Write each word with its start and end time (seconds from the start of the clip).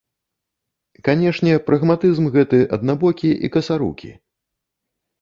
Канешне, 1.07 1.51
прагматызм 1.69 2.31
гэты 2.39 2.59
аднабокі 2.79 3.31
і 3.37 3.47
касарукі. 3.59 4.11